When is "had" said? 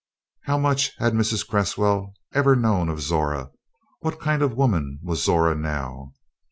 0.97-1.13